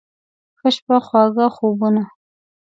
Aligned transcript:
ښه 0.59 0.69
شپه، 0.75 0.95
خواږه 1.05 1.45
خوبونه 1.55 2.03